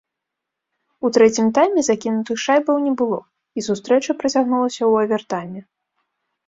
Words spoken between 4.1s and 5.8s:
працягнулася ў авертайме.